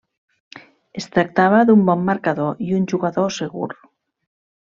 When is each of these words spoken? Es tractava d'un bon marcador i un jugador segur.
Es 1.01 1.07
tractava 1.17 1.59
d'un 1.69 1.83
bon 1.91 2.01
marcador 2.07 2.65
i 2.69 2.73
un 2.79 2.89
jugador 2.93 3.31
segur. 3.39 3.69